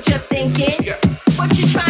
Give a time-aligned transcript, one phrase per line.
[0.00, 0.96] what you're thinking, yeah.
[1.36, 1.89] what you trying.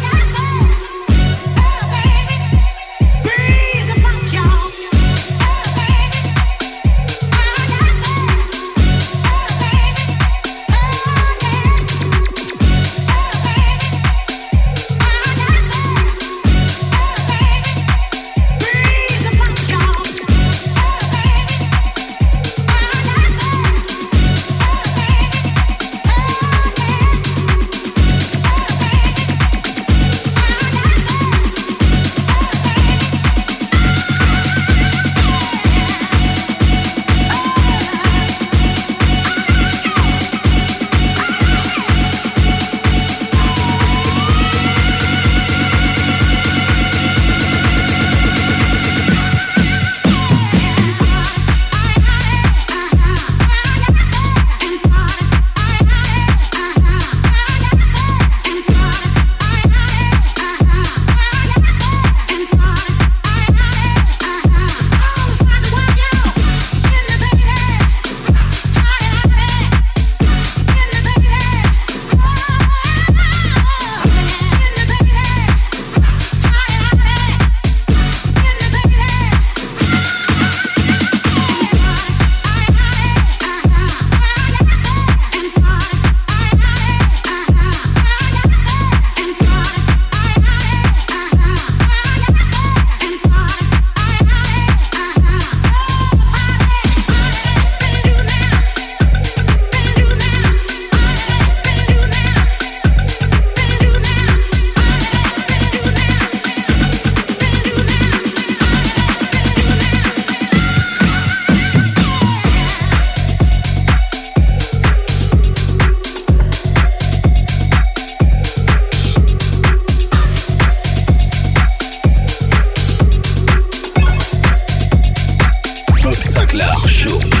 [126.51, 127.40] Clark Show.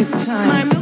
[0.00, 0.79] it's time.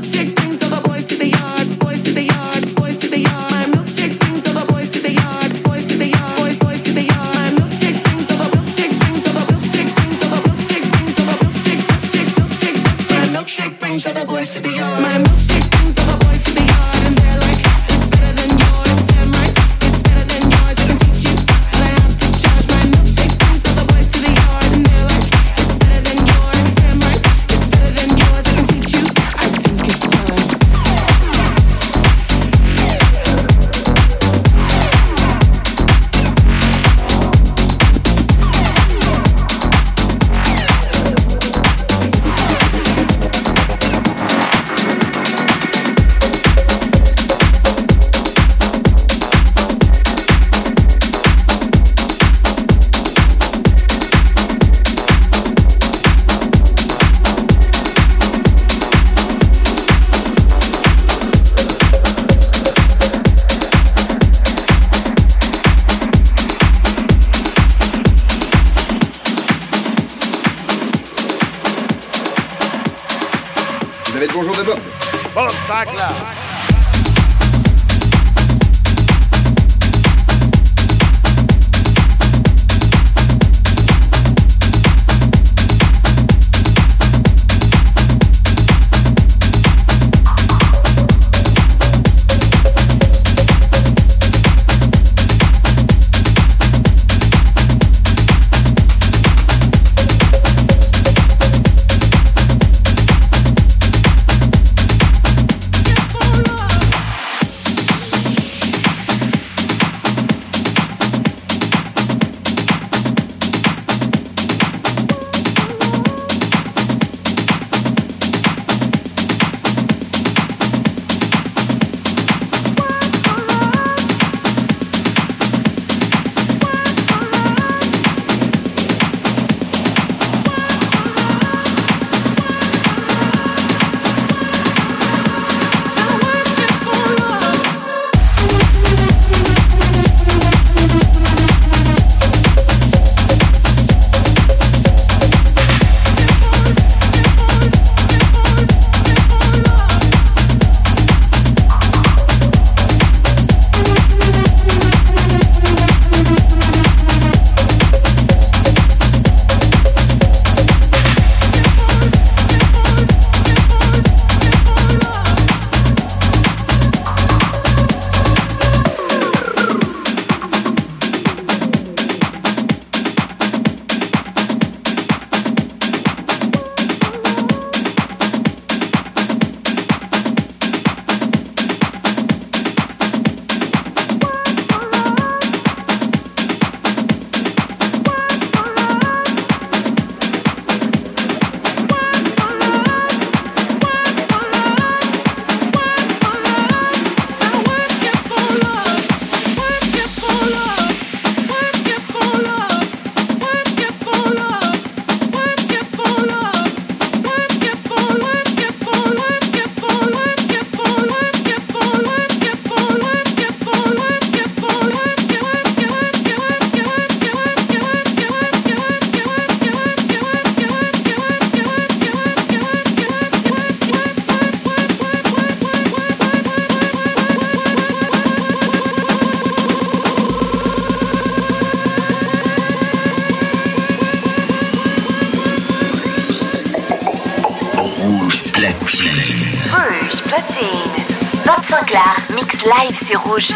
[241.44, 243.52] Bob Sinclair, mix live, c'est rouge.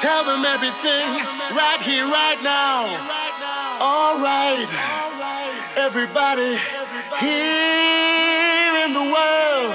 [0.00, 1.08] Tell them everything
[1.56, 2.86] right here, right now.
[3.80, 4.68] All right,
[5.76, 6.56] everybody
[7.18, 9.74] here in the world,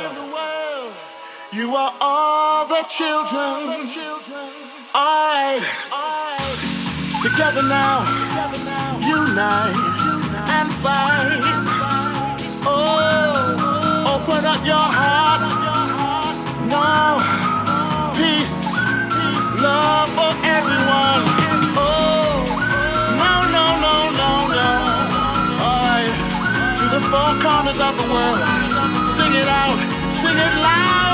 [1.51, 3.85] you are all the children.
[4.95, 5.61] All right,
[7.21, 8.05] together now,
[9.05, 9.75] unite
[10.47, 11.41] and fight.
[12.65, 15.41] Oh, open up your heart
[16.69, 17.19] now.
[18.15, 18.82] Peace
[19.63, 21.23] love for everyone.
[21.79, 22.43] Oh,
[23.23, 24.69] no, no, no, no, no.
[25.63, 26.13] Alright,
[26.79, 28.39] to the four corners of the world.
[29.07, 29.77] Sing it out,
[30.11, 31.12] sing it loud.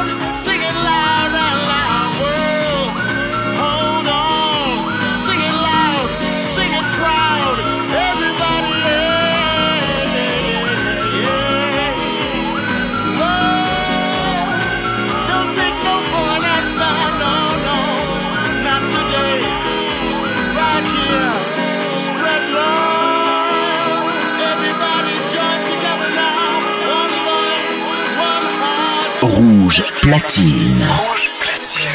[29.40, 30.86] Rouge platine.
[30.86, 31.88] Rouge platine.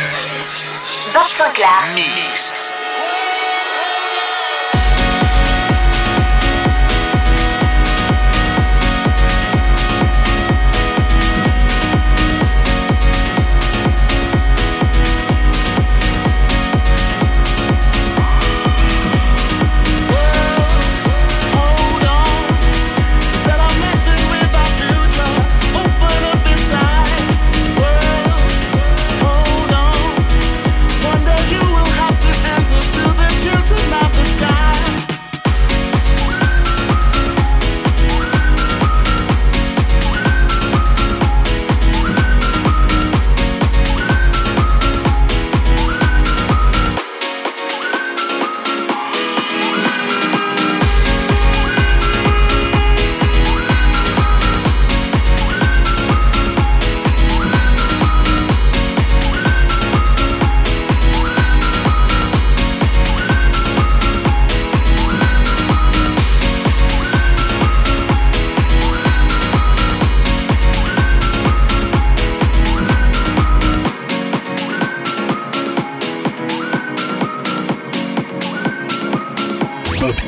[1.12, 1.94] Vincent Clark.
[1.94, 2.73] Mix.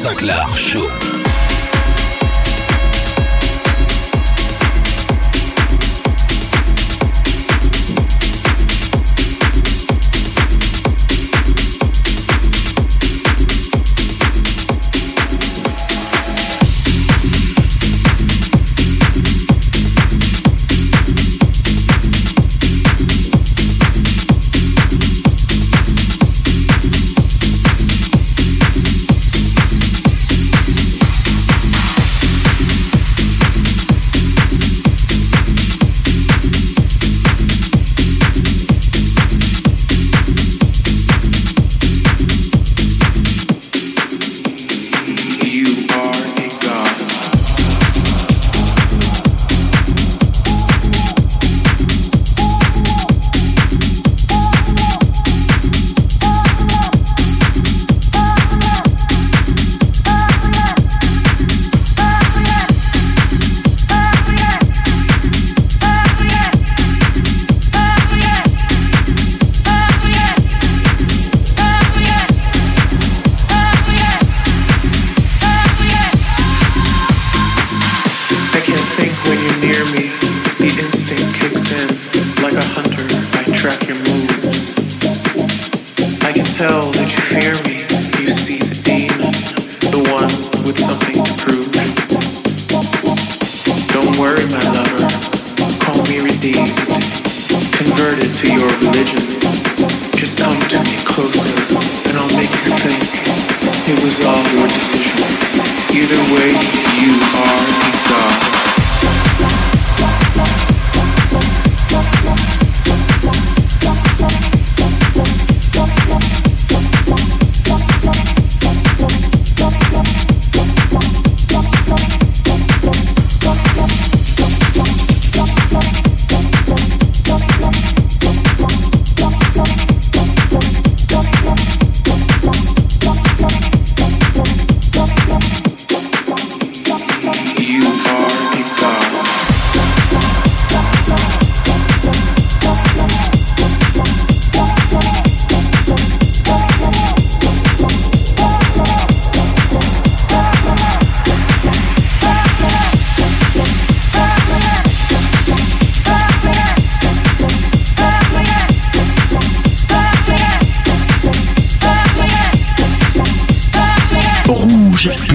[0.06, 0.95] Sinclair Show.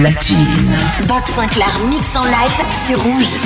[0.02, 0.76] Platine.
[1.06, 3.36] Bob Sinclar mix en live sur Rouge.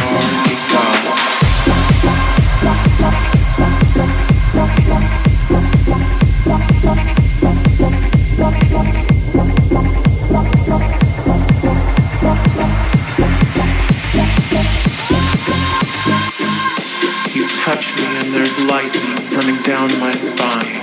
[17.34, 20.80] You touch me and there's lightning running down my spine.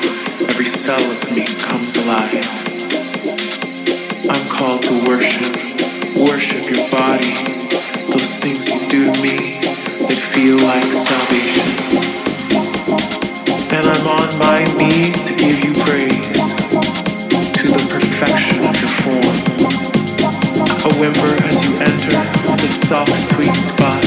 [0.50, 2.63] Every cell of me comes alive.
[4.64, 5.52] Called to worship,
[6.16, 7.36] worship your body.
[8.08, 9.60] Those things you do to me,
[10.08, 11.68] they feel like salvation.
[13.76, 16.48] And I'm on my knees to give you praise
[17.60, 19.36] to the perfection of your form.
[20.88, 22.16] A whimper as you enter
[22.56, 24.00] the soft, sweet spot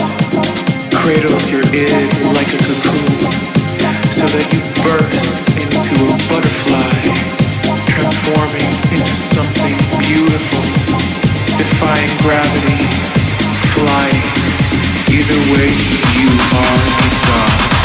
[0.96, 1.92] cradles your id
[2.32, 3.28] like a cocoon
[4.08, 6.96] so that you burst into a butterfly,
[7.92, 8.65] transforming
[10.06, 10.62] beautiful,
[11.58, 12.78] defying gravity,
[13.74, 14.22] flying.
[15.10, 15.70] Either way,
[16.14, 17.75] you are a god.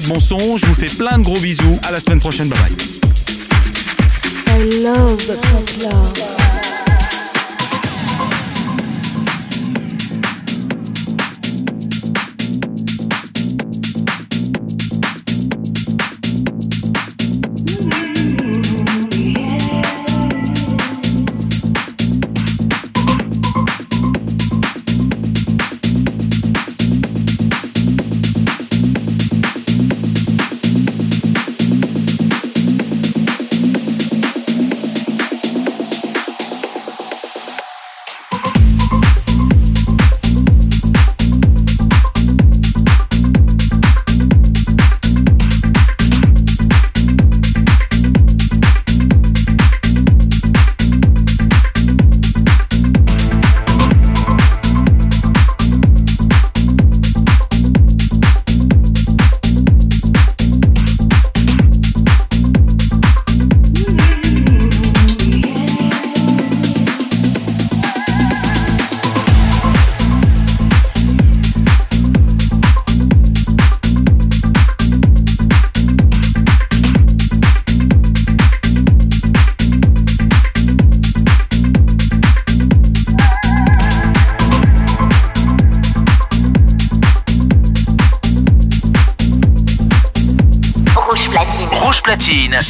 [0.00, 0.18] De bon.
[0.56, 1.78] Je vous fais plein de gros bisous.
[1.86, 2.48] À la semaine prochaine.
[2.48, 2.95] Bye bye.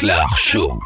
[0.00, 0.79] Clark Show.